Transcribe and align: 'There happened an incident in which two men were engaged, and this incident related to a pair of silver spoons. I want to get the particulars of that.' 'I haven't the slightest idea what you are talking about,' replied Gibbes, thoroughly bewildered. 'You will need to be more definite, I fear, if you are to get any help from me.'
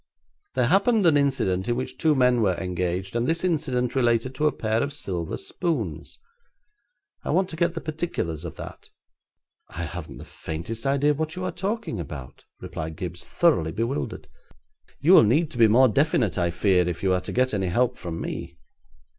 'There 0.55 0.65
happened 0.65 1.05
an 1.05 1.15
incident 1.15 1.67
in 1.67 1.75
which 1.75 1.95
two 1.95 2.15
men 2.15 2.41
were 2.41 2.55
engaged, 2.55 3.15
and 3.15 3.27
this 3.27 3.43
incident 3.43 3.93
related 3.93 4.33
to 4.33 4.47
a 4.47 4.51
pair 4.51 4.81
of 4.81 4.91
silver 4.91 5.37
spoons. 5.37 6.17
I 7.23 7.29
want 7.29 7.51
to 7.51 7.55
get 7.55 7.75
the 7.75 7.81
particulars 7.81 8.43
of 8.43 8.55
that.' 8.55 8.89
'I 9.69 9.83
haven't 9.83 10.17
the 10.17 10.25
slightest 10.25 10.87
idea 10.87 11.13
what 11.13 11.35
you 11.35 11.45
are 11.45 11.51
talking 11.51 11.99
about,' 11.99 12.45
replied 12.59 12.97
Gibbes, 12.97 13.23
thoroughly 13.23 13.71
bewildered. 13.71 14.27
'You 15.01 15.13
will 15.13 15.23
need 15.23 15.51
to 15.51 15.59
be 15.59 15.67
more 15.67 15.87
definite, 15.87 16.35
I 16.35 16.49
fear, 16.49 16.87
if 16.87 17.03
you 17.03 17.13
are 17.13 17.21
to 17.21 17.31
get 17.31 17.53
any 17.53 17.67
help 17.67 17.95
from 17.95 18.19
me.' 18.19 18.57